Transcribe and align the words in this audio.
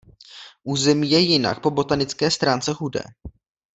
Území 0.63 1.11
je 1.11 1.19
jinak 1.19 1.61
po 1.61 1.69
botanické 1.71 2.31
stránce 2.31 2.73
chudé. 2.73 3.01